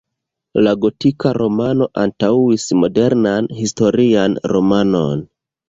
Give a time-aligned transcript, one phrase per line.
[0.67, 5.27] La gotika romano antaŭis modernan historian romanon.